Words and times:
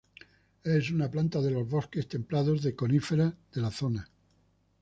Es 0.63 0.89
una 0.89 1.11
planta 1.11 1.41
de 1.41 1.51
los 1.51 1.69
bosques 1.69 2.07
templados 2.07 2.63
de 2.63 2.75
coníferas 2.75 3.35
de 3.53 3.61
la 3.61 3.69
zona. 3.69 4.09